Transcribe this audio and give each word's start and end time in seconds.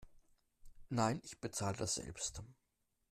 Nein, 0.89 1.19
ich 1.23 1.39
bezahle 1.39 1.77
das 1.77 1.93
selbst. 1.93 2.41